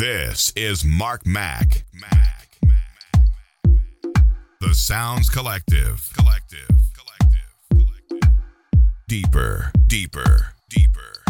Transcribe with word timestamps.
This 0.00 0.50
is 0.56 0.82
Mark 0.82 1.26
Mack. 1.26 1.84
Mac. 1.92 2.56
The 4.62 4.74
Sounds 4.74 5.28
Collective. 5.28 6.10
Collective. 6.16 6.66
Collective. 6.94 8.08
Collective. 8.08 8.34
Deeper. 9.06 9.70
Deeper. 9.86 10.54
Deeper. 10.70 11.29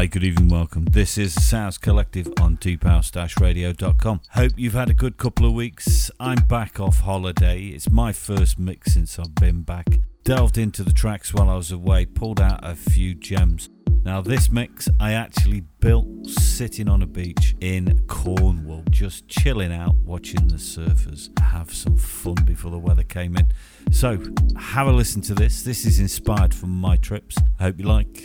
Hi, 0.00 0.06
good 0.06 0.24
evening, 0.24 0.48
welcome. 0.48 0.86
This 0.86 1.18
is 1.18 1.34
the 1.34 1.42
Sounds 1.42 1.76
Collective 1.76 2.32
on 2.40 2.54
deephouse-radio.com. 2.54 4.22
Hope 4.30 4.52
you've 4.56 4.72
had 4.72 4.88
a 4.88 4.94
good 4.94 5.18
couple 5.18 5.44
of 5.44 5.52
weeks. 5.52 6.10
I'm 6.18 6.46
back 6.46 6.80
off 6.80 7.00
holiday. 7.00 7.64
It's 7.64 7.90
my 7.90 8.10
first 8.10 8.58
mix 8.58 8.94
since 8.94 9.18
I've 9.18 9.34
been 9.34 9.60
back. 9.60 9.84
Delved 10.24 10.56
into 10.56 10.82
the 10.82 10.94
tracks 10.94 11.34
while 11.34 11.50
I 11.50 11.56
was 11.56 11.70
away, 11.70 12.06
pulled 12.06 12.40
out 12.40 12.60
a 12.62 12.74
few 12.74 13.14
gems. 13.14 13.68
Now, 14.02 14.22
this 14.22 14.50
mix 14.50 14.88
I 14.98 15.12
actually 15.12 15.64
built 15.80 16.26
sitting 16.26 16.88
on 16.88 17.02
a 17.02 17.06
beach 17.06 17.54
in 17.60 18.06
Cornwall, 18.06 18.84
just 18.88 19.28
chilling 19.28 19.70
out, 19.70 19.96
watching 19.96 20.48
the 20.48 20.54
surfers 20.54 21.38
have 21.40 21.74
some 21.74 21.98
fun 21.98 22.36
before 22.46 22.70
the 22.70 22.78
weather 22.78 23.04
came 23.04 23.36
in. 23.36 23.52
So, 23.90 24.18
have 24.56 24.86
a 24.86 24.92
listen 24.92 25.20
to 25.22 25.34
this. 25.34 25.62
This 25.62 25.84
is 25.84 26.00
inspired 26.00 26.54
from 26.54 26.70
my 26.70 26.96
trips. 26.96 27.36
I 27.58 27.64
hope 27.64 27.78
you 27.78 27.84
like. 27.84 28.24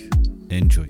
Enjoy. 0.50 0.88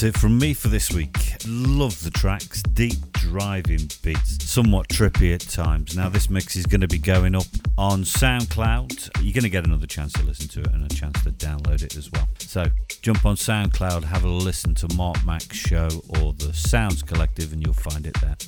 That's 0.00 0.16
it 0.16 0.18
from 0.18 0.38
me 0.38 0.54
for 0.54 0.68
this 0.68 0.90
week. 0.90 1.34
Love 1.46 2.02
the 2.02 2.10
tracks, 2.10 2.62
deep 2.62 3.12
driving 3.12 3.90
beats, 4.02 4.42
somewhat 4.48 4.88
trippy 4.88 5.34
at 5.34 5.42
times. 5.42 5.94
Now, 5.94 6.08
this 6.08 6.30
mix 6.30 6.56
is 6.56 6.64
going 6.64 6.80
to 6.80 6.88
be 6.88 6.96
going 6.96 7.34
up 7.34 7.44
on 7.76 8.04
SoundCloud. 8.04 9.10
You're 9.22 9.34
going 9.34 9.42
to 9.42 9.50
get 9.50 9.66
another 9.66 9.86
chance 9.86 10.14
to 10.14 10.22
listen 10.22 10.48
to 10.48 10.60
it 10.60 10.72
and 10.72 10.90
a 10.90 10.94
chance 10.94 11.22
to 11.24 11.30
download 11.32 11.82
it 11.82 11.98
as 11.98 12.10
well. 12.12 12.26
So, 12.38 12.64
jump 13.02 13.26
on 13.26 13.36
SoundCloud, 13.36 14.04
have 14.04 14.24
a 14.24 14.28
listen 14.28 14.74
to 14.76 14.88
Mark 14.94 15.22
Mac's 15.26 15.58
show 15.58 15.90
or 16.18 16.32
the 16.32 16.54
Sounds 16.54 17.02
Collective, 17.02 17.52
and 17.52 17.62
you'll 17.62 17.74
find 17.74 18.06
it 18.06 18.18
there. 18.22 18.38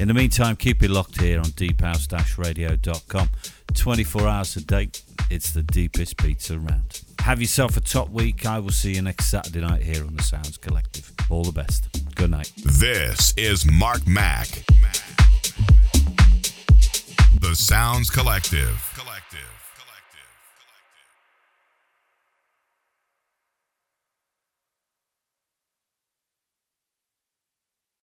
In 0.00 0.08
the 0.08 0.14
meantime, 0.14 0.56
keep 0.56 0.82
it 0.82 0.88
locked 0.88 1.20
here 1.20 1.38
on 1.38 1.50
deephouse-radio.com. 1.50 3.28
24 3.74 4.26
hours 4.26 4.56
a 4.56 4.64
day, 4.64 4.88
it's 5.28 5.52
the 5.52 5.64
deepest 5.64 6.16
beats 6.22 6.50
around. 6.50 7.02
Have 7.24 7.40
yourself 7.40 7.74
a 7.78 7.80
top 7.80 8.10
week. 8.10 8.44
I 8.44 8.58
will 8.58 8.70
see 8.70 8.96
you 8.96 9.00
next 9.00 9.28
Saturday 9.28 9.62
night 9.62 9.80
here 9.80 10.04
on 10.04 10.14
the 10.14 10.22
Sounds 10.22 10.58
Collective. 10.58 11.10
All 11.30 11.42
the 11.42 11.52
best. 11.52 11.88
Good 12.16 12.30
night. 12.30 12.52
This 12.66 13.32
is 13.38 13.64
Mark 13.64 14.06
Mac. 14.06 14.46
The 17.40 17.54
Sounds 17.54 18.10
Collective. 18.10 18.78